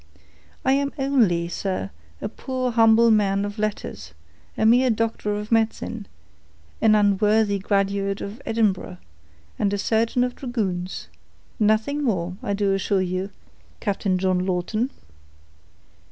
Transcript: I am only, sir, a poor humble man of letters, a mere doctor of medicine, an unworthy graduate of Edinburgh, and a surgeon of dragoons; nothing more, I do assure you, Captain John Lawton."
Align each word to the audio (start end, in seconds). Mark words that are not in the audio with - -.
I 0.65 0.71
am 0.73 0.91
only, 0.97 1.47
sir, 1.47 1.91
a 2.23 2.27
poor 2.27 2.71
humble 2.71 3.11
man 3.11 3.45
of 3.45 3.59
letters, 3.59 4.15
a 4.57 4.65
mere 4.65 4.89
doctor 4.89 5.35
of 5.35 5.51
medicine, 5.51 6.07
an 6.81 6.95
unworthy 6.95 7.59
graduate 7.59 8.19
of 8.19 8.41
Edinburgh, 8.43 8.97
and 9.59 9.71
a 9.71 9.77
surgeon 9.77 10.23
of 10.23 10.35
dragoons; 10.35 11.07
nothing 11.59 12.03
more, 12.03 12.35
I 12.41 12.53
do 12.53 12.73
assure 12.73 13.01
you, 13.03 13.29
Captain 13.79 14.17
John 14.17 14.43
Lawton." 14.43 14.89